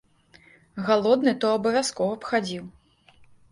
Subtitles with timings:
[0.87, 2.65] Галодны то абавязкова б хадзіў.